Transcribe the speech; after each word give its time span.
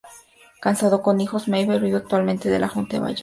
Casado 0.61 1.03
con 1.03 1.21
hijos, 1.21 1.47
Meier 1.47 1.79
vive 1.79 1.97
actualmente 1.97 2.47
en 2.49 2.63
Hunt 2.63 2.73
Valley, 2.91 2.99
Maryland. 3.01 3.19